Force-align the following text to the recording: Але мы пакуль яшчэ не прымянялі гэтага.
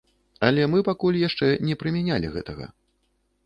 Але 0.47 0.63
мы 0.75 0.79
пакуль 0.87 1.21
яшчэ 1.27 1.51
не 1.69 1.77
прымянялі 1.83 2.27
гэтага. 2.35 2.65